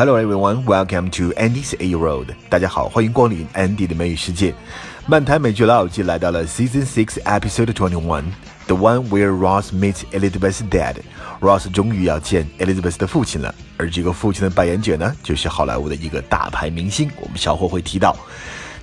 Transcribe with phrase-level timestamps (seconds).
[0.00, 2.26] Hello everyone, welcome to Andy's A Road。
[2.48, 4.54] 大家好，欢迎光临 Andy 的美语世界。
[5.06, 7.96] 漫谈美剧老友记来到了 Season Six Episode Twenty
[8.71, 10.95] The one where Ross meets Elizabeth's dad。
[11.41, 17.11] Ross 终于要见 Elizabeth 的父亲了，而这个父亲的扮演者呢，就是好莱坞的一个大牌明星。
[17.19, 18.15] 我们稍后会提到。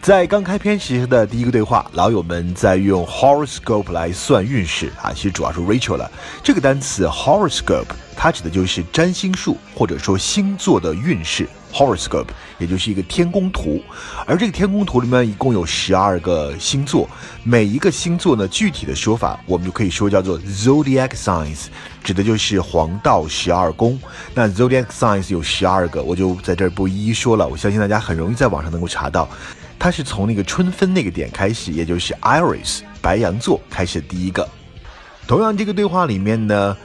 [0.02, 6.10] 在刚开篇时的第一个对话，老友们在用 horoscope 来算运势啊，其实主要是 Rachel 了。
[6.42, 13.82] 这个单词 horoscope 它指的就是占星术或者说星座的运势，horoscope 也就是一个天宫图。
[14.26, 17.08] 而这个天宫图里面一共有十二个星座，
[17.42, 21.66] 每一个星座呢，具体的说法我们就可以说叫做 zodiac signs，
[22.02, 23.98] 指的就是黄道十二宫。
[24.34, 29.28] 那 zodiac signs 有十二个，我就在这儿不一一说了，我相信大家很容易在网上能够查到。
[29.78, 34.48] 它是从那个春分那个点开始，也就是 Iris 白羊座开始第一个。
[35.26, 36.76] 同样，这个对话里面呢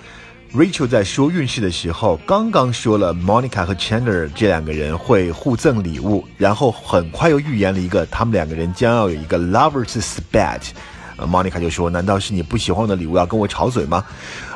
[0.54, 10.62] ，Rachel 在说运势的时候，刚刚说了 Monica 和 Chandler 这两个人会互赠礼物，然后很快又预言了一个他们两个人将要有一个 lovers spat。
[11.18, 14.04] 呃，Monica 就说：“难道是你不喜欢我的礼物要跟我吵嘴吗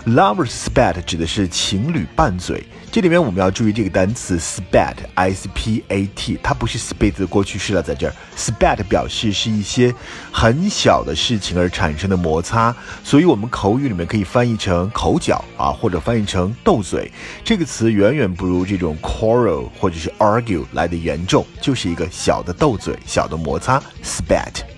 [0.05, 2.65] ？Love's Spat 指的是情侣拌嘴。
[2.91, 9.93] 这里面我们要注意这个单词 spat，s p a t，它不是 spit 的过去式了，在这儿 spat 表示是一些
[10.31, 17.11] 很小的事情而产生的摩擦，所以我们口语里面可以翻译成口角啊，或者翻译成斗嘴。
[17.43, 24.76] 这个词远远不如这种 quarrel 或者是 argue 来的严重，就是一个小的斗嘴、小的摩擦 spat。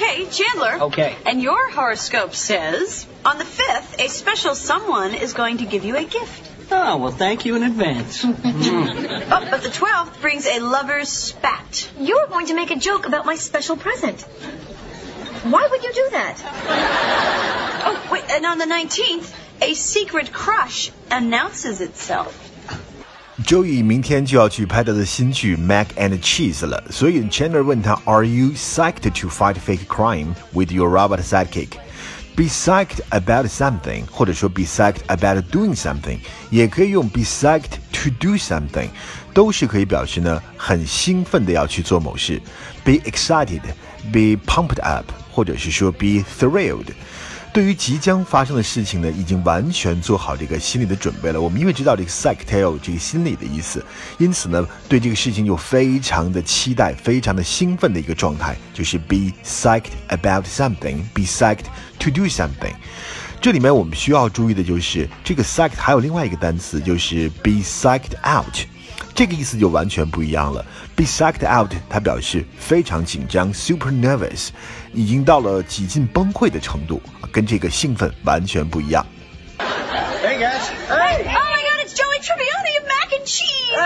[0.00, 0.82] Okay, Chandler.
[0.86, 1.16] Okay.
[1.26, 5.96] And your horoscope says on the 5th, a special someone is going to give you
[5.96, 6.52] a gift.
[6.70, 8.24] Oh, well, thank you in advance.
[8.58, 9.28] Mm.
[9.30, 11.90] oh, but the 12th brings a lover's spat.
[11.98, 14.22] You're going to make a joke about my special present.
[15.42, 17.44] Why would you do that?
[17.80, 22.47] Oh, wait, and on the 19th, a secret crush announces itself.
[23.45, 31.23] Joey 明天就要去拍他的新剧《Mac and Cheese》了，所以 Chandler 问他：“Are you psyched to fight fake crime with your robot
[31.23, 31.69] sidekick？”
[32.35, 36.19] Be psyched about something，或者说 be psyched about doing something，
[36.51, 38.89] 也可以用 be psyched to do something，
[39.33, 42.41] 都是可以表示呢很兴奋的要去做某事。
[42.83, 46.87] Be excited，be pumped up，或者是说 be thrilled。
[47.52, 51.40] 对于即将发生的事情呢，已经完全做好这个心理的准备了。
[51.40, 53.84] 我们因为知道这个 psych tale 这个心理的意思，
[54.18, 61.64] 因此呢，对这个事情就非常的期待，非常的兴奋的一个状态，就是 be psyched about something，be psyched
[61.98, 62.74] to do something。
[63.40, 68.66] 这里面我们需要注意的就是这个 psyched 还有另外一个单词，就是 be psyched out。
[69.15, 70.65] 这个意思就完全不一样了。
[70.95, 74.49] Be psyched out，它表示非常紧张，super nervous，
[74.93, 79.05] 已经到了几近崩溃的程度，跟这个兴奋完全不一样。
[79.57, 80.69] Hey guys.
[80.89, 81.25] Hey!
[81.25, 83.73] Oh my god, it's Joey Tribbiani of Mac and Cheese!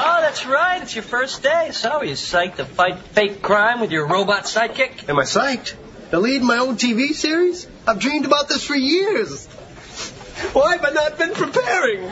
[0.00, 0.82] oh, that's right.
[0.82, 1.70] It's your first day.
[1.72, 5.08] So, you psyched to fight fake crime with your robot sidekick?
[5.08, 5.74] Am I psyched?
[6.10, 7.66] The lead in my own TV series?
[7.86, 9.48] I've dreamed about this for years.
[10.52, 12.02] Why have I not been preparing?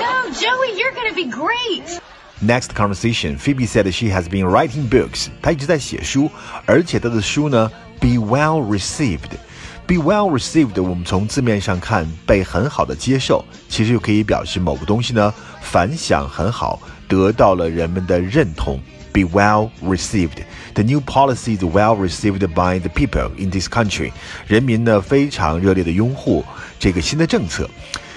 [0.00, 2.00] No, Joey, you're going to be great.
[2.40, 5.28] Next conversation, Phoebe said she has been writing books.
[5.40, 6.30] 她一直在写书，
[6.66, 7.70] 而且她的书呢，
[8.00, 18.80] be well received。be well received，我们从字面上看，被很好的接受，其实就可以表示某个东西呢反响很好，得到了人们的认同。
[19.11, 20.43] Be well received.
[20.73, 24.11] The new policy is well received by the people in this country.
[24.47, 26.43] 人民呢非常热烈的拥护
[26.79, 27.69] 这个新的政策。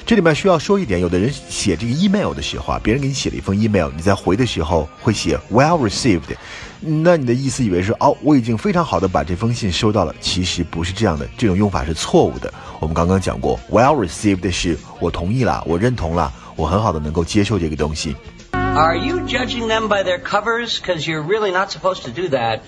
[0.05, 6.37] 这里面需要说一点，有的人写这个 email 的时候啊，别人给你写了一封 email，你在回的时候会写 well received，
[6.81, 12.53] 那你的意思以为是哦，我已经非常好的把这封信收到了，其实不是这样的，这种用法是错误的。
[12.81, 18.17] 我们刚刚讲过，well received 是我同意了，我认同了，我很好的能够接受这个东西。
[18.72, 20.80] Are you judging them by their covers?
[20.80, 22.62] Because you're really not supposed to do that.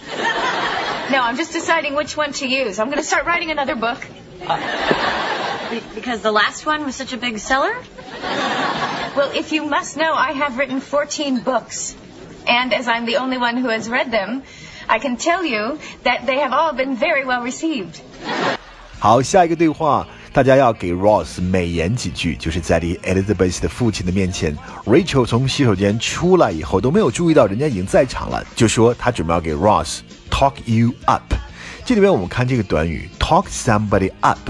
[1.11, 2.79] No, I'm just deciding which one to use.
[2.79, 3.97] I'm going to start writing another book.
[5.93, 7.75] Because the last one was such a big seller?
[9.15, 11.95] Well, if you must know, I have written 14 books.
[12.47, 14.43] And as I'm the only one who has read them,
[14.87, 18.01] I can tell you that they have all been very well received.
[18.99, 24.52] 好，下一个对话， 大家要给 Ross 美言几句，就是在这 Elizabeth 的父亲的面前
[24.84, 31.22] ，Rachel 从洗手间出来以后都没有注意到人家已经在场了，就说他准备要给 Ross talk you up。
[31.84, 34.40] 这里面我们看这个短语 talk somebody up。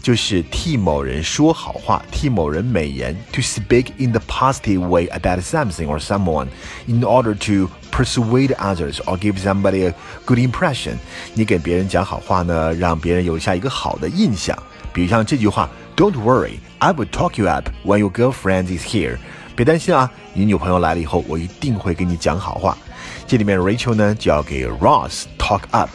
[0.00, 6.46] 就是替某人说好话，替某人美言，to speak in the positive way about something or someone
[6.86, 9.94] in order to persuade others or give somebody a
[10.26, 10.96] good impression。
[11.32, 14.54] 你给别人讲好话呢，让别人留下一个好的印象。
[14.94, 19.18] 比如像这句话 Don't worry, I will talk you up when your girlfriend is here。
[19.54, 22.78] 别担心啊，你女朋友来了以后，我一定会给你讲好话。
[23.26, 25.90] 这里面 Rachel 呢就要给 Ross talk up。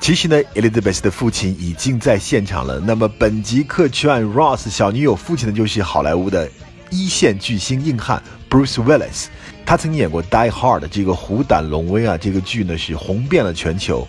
[0.00, 2.78] 其实呢，Elizabeth 的父亲已经在现场了。
[2.80, 6.48] 那么本集客串 Ross 小女友父亲的就是好莱坞的
[6.90, 8.22] 一线巨星硬汉
[8.54, 9.26] Bruce Willis。
[9.66, 14.06] 他曾经演过《Die Hard》这个虎胆龙威啊，这个剧呢是红遍了全球。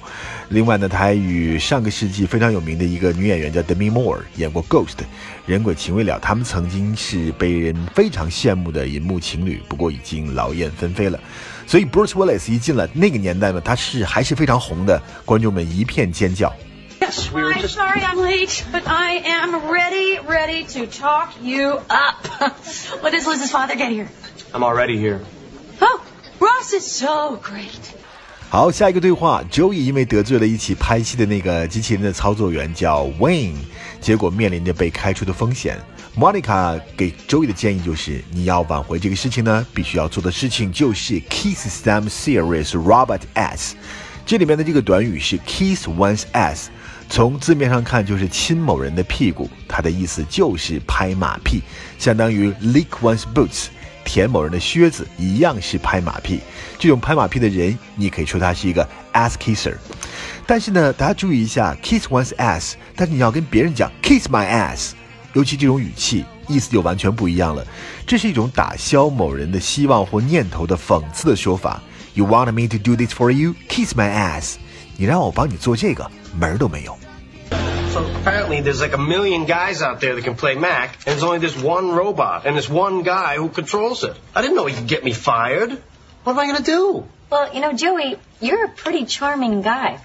[0.50, 4.98] 另外呢，他还与上个世纪非常有名的一个女演员叫 Demi Moore 演过《Ghost》，
[5.48, 6.20] 人鬼情未了。
[6.20, 11.20] 他们曾经是被人非常羡慕的银幕情侣，不过已经劳燕分飞了。
[11.66, 16.54] 所以 Bruce Willis 一进来那个年代呢，他是还是非常红的，观众们一片尖叫。
[17.00, 17.76] Yes, we were just.
[17.76, 22.28] Sorry I'm late, but I am ready, ready to talk you up.
[23.02, 24.08] what does Liz's father get here?
[24.54, 25.20] I'm already here.
[25.82, 26.02] Oh,
[26.40, 27.94] Ross is so great.
[28.50, 33.56] 好，下一个对话，Joey 因为得罪了一起拍戏的那个机器人的操作员叫 Wayne，
[34.00, 35.78] 结果面临着被开除的风险。
[36.18, 43.74] Monica 给 Joey 的建议就是，你要挽回这个事情呢，必须要做的事情就是 kiss some serious Robert ass。
[44.26, 46.68] 这里面的这个短语是 kiss one's ass，
[47.10, 51.62] 从字面上看就是亲某人的屁股，它的意思就是拍马屁，
[52.00, 53.66] 相当于 lick one's boots。
[54.06, 56.40] 舔某人的靴子一样是拍马屁，
[56.80, 59.76] 这种拍马屁的人，你可以说他是一个 ass kisser。
[60.48, 64.92] 但是呢，大家注意一下，kiss one's ass，但是你要跟别人讲 kiss my ass，
[65.34, 67.66] 尤其这种语气，意思就完全不一样了。
[68.06, 71.82] 这是一种打消某人的希望或念头的讽刺的说法。
[72.14, 73.56] You want me to do this for you?
[73.68, 74.56] Kiss my ass。
[74.96, 76.10] 你让我帮你做这个，
[76.40, 76.98] 门儿都没有。
[78.25, 81.39] So apparently there's like a million guys out there that can play Mac, and there's only
[81.39, 84.17] this one robot and this one guy who controls it.
[84.35, 85.71] I didn't know he could get me fired.
[86.25, 87.05] What am I gonna do?
[87.29, 89.99] Well, you know, Joey, you're a pretty charming guy.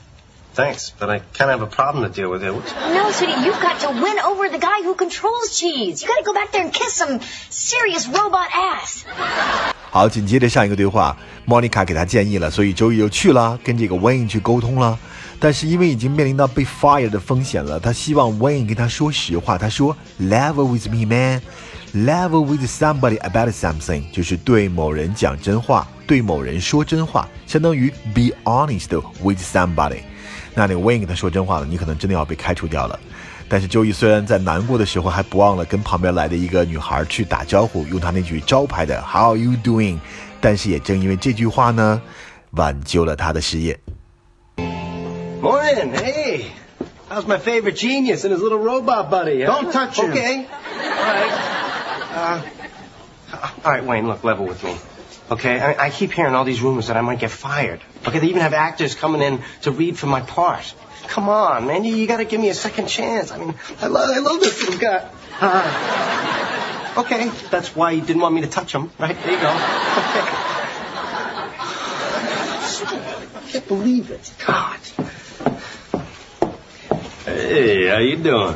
[0.56, 2.52] Thanks, but I kind of have a problem to deal with here.
[2.52, 6.02] What's- No, sweetie, you've got to win over the guy who controls cheese.
[6.02, 9.06] You got to go back there and kiss some serious robot ass.
[9.92, 11.16] 好，紧接着上一个对话，
[11.46, 15.00] 莫妮卡给他建议了，所以周易就去了，跟这个 Wayne 去沟通了。
[15.43, 19.57] 但是因为已经面临到被 fire 的风险了，他希望 Wayne 跟他说实话。
[19.57, 21.41] 他说，level with me, man.
[21.93, 30.01] Level with somebody about something，就是对某人讲真话，对某人说真话，相当于 be honest with somebody。
[30.55, 33.01] 那那个 Wayne 跟他说真话了，你可能真的要被开除掉了。
[33.49, 39.99] 但是周易虽然在难过的时候，还不忘了跟旁边来的一个女孩去打招呼，用他那句招牌的 How are you doing？
[40.41, 42.01] 但是也正因为这句话呢，
[42.53, 43.77] 挽救了他的事业。
[45.41, 46.53] Morning, hey.
[47.09, 49.41] How's my favorite genius and his little robot buddy?
[49.41, 49.63] huh?
[49.63, 50.11] Don't touch him.
[50.11, 50.45] Okay.
[50.45, 52.51] All right.
[53.33, 54.77] Uh, all right, Wayne, look, level with me.
[55.31, 57.81] Okay, I, I keep hearing all these rumors that I might get fired.
[58.07, 60.75] Okay, they even have actors coming in to read for my part.
[61.09, 63.33] Come on, man, you, you got to give me a second chance.
[63.33, 65.09] I mean, I love, I love this little guy.
[65.41, 69.17] Uh, okay, that's why you didn't want me to touch him, right?
[69.17, 69.49] There you go.
[69.49, 70.27] Okay.
[73.33, 74.33] I can't believe it.
[74.47, 74.79] God.
[77.53, 78.55] Hey, how you doing?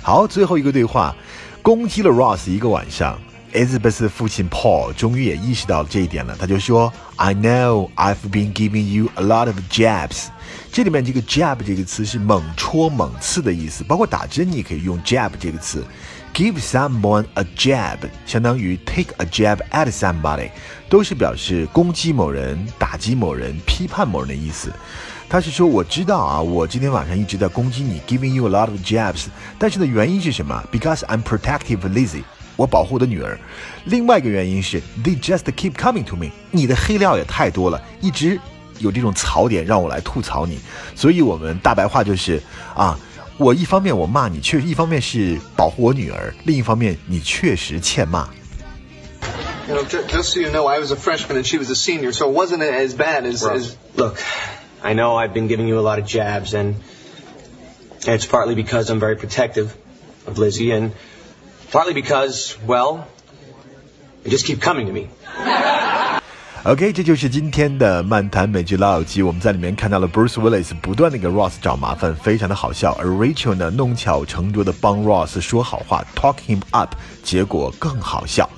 [0.00, 1.14] 好，最后一个对话，
[1.60, 3.20] 攻击了 Ross 一个晚上。
[3.52, 10.28] Elizabeth 的父亲 Paul 终于也意识到了这一点了，他就说：“I know I've been giving you a lot of jabs。”
[10.72, 15.84] 这里面这个 jab 这个词是猛戳、猛刺的意思，包括打针你也可以用 jab 这个词。
[16.32, 20.48] Give someone a jab 相当于 take a jab at somebody，
[20.88, 24.72] 都是表示攻击某人、打击某人、批判某人的意思。
[25.34, 29.24] 他是说，我知道啊，我今天晚上一直在攻击你，giving you a lot of jabs，
[29.58, 32.22] 但是呢，原因是什么？Because I'm protective Lizzie，
[32.54, 33.36] 我保护我的女儿。
[33.86, 38.38] 另外一个原因是，they just keep coming to me，你的黑料也太多了，一直
[38.78, 40.60] 有这种槽点让我来吐槽你。
[40.94, 42.40] 所以我们大白话就是
[42.76, 42.96] 啊，
[43.36, 48.28] 我一方面我骂你，确一方面是保护我女儿，另一方面你确实欠骂。
[49.66, 52.12] You know, just, just so you know, I was a freshman and she was a senior,
[52.12, 53.42] so it wasn't as bad as.
[53.42, 54.18] as Look,
[54.83, 56.75] I know I've been giving you a lot of jabs, and
[58.05, 59.75] it's partly because I'm very protective
[60.25, 60.91] of Lizzie, and
[61.71, 63.05] partly because, well,
[64.23, 65.09] they just keep coming to me.
[66.63, 69.21] OK，这就是今天的漫谈美剧老友记。
[69.21, 72.91] 我们在里面看到了 Bruce Willis 不断的给 Ross 找麻烦，非常的好笑。
[72.99, 78.49] 而 Rachel 呢，弄巧成拙的帮 Ross 说好话，talk him up，结果更好笑。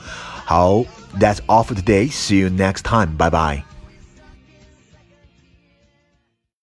[0.46, 0.84] 好，
[1.20, 2.10] That's all for today.
[2.10, 3.18] See you next time.
[3.18, 3.65] Bye bye.